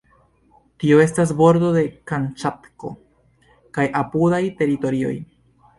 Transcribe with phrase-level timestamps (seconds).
[0.83, 2.93] Tio estas nordo de Kamĉatko
[3.79, 5.17] kaj apudaj teritorioj.